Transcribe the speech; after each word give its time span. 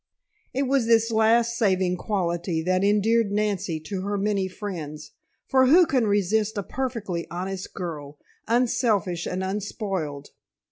It 0.51 0.63
was 0.63 0.87
this 0.87 1.11
last 1.11 1.55
saving 1.59 1.95
quality 1.95 2.63
that 2.63 2.83
endeared 2.83 3.31
Nancy 3.31 3.79
to 3.81 4.01
her 4.01 4.17
many 4.17 4.47
friends, 4.47 5.11
for 5.45 5.67
who 5.67 5.85
can 5.85 6.07
resist 6.07 6.57
a 6.57 6.63
perfectly 6.63 7.27
honest 7.29 7.75
girl, 7.75 8.17
unselfish, 8.47 9.27
and 9.27 9.43
unspoiled? 9.43 10.29